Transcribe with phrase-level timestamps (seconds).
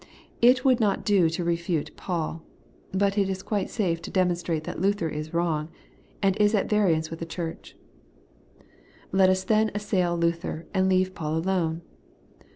[0.41, 2.41] It would not do to refute Paul;
[2.91, 5.69] but it is quite safe to demonstrate that Luther is wrong,
[6.23, 7.75] and is at vari ance with the Church.
[9.11, 11.83] Let us then assail Luther, and leave Paul alone.